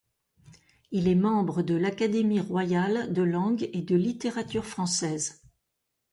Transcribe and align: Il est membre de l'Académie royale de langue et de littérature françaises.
Il 0.89 1.07
est 1.07 1.13
membre 1.13 1.61
de 1.61 1.75
l'Académie 1.75 2.39
royale 2.39 3.13
de 3.13 3.21
langue 3.21 3.69
et 3.71 3.83
de 3.83 3.95
littérature 3.95 4.65
françaises. 4.65 5.43